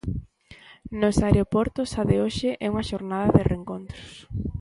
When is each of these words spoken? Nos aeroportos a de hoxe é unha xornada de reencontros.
Nos 0.99 1.17
aeroportos 1.25 1.89
a 1.99 2.03
de 2.09 2.17
hoxe 2.23 2.49
é 2.65 2.67
unha 2.73 2.87
xornada 2.89 3.27
de 3.37 3.47
reencontros. 3.51 4.05